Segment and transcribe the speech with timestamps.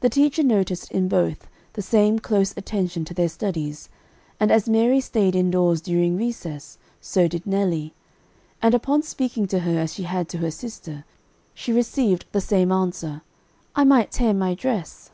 [0.00, 3.88] The teacher noticed in both, the same close attention to their studies,
[4.38, 7.94] and as Mary stayed indoors during recess, so did Nelly;
[8.60, 11.06] and upon speaking to her as she had to her sister,
[11.54, 13.22] she received the same answer,
[13.74, 15.12] "I might tear my dress."